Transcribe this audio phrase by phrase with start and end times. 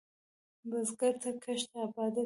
[0.69, 2.19] بزګر ته کښت عبادت دی